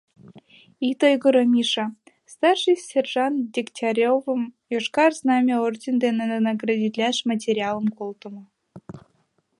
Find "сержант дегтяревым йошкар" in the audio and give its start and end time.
2.89-5.11